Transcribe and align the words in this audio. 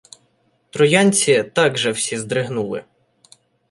Троянці 0.69 1.43
также 1.43 1.91
всі 1.91 2.17
здригнули 2.17 2.83